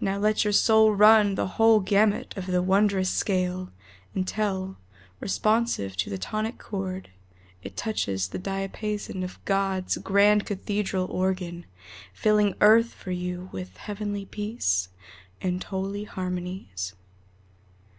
[0.00, 3.68] Now let your soul run the whole gamut of the wondrous scale
[4.14, 4.78] Until,
[5.20, 7.10] responsive to the tonic chord,
[7.62, 11.66] It touches the diapason of God's grand cathedral organ,
[12.14, 14.88] Filling earth for you with heavenly peace
[15.42, 16.94] And holy harmonies.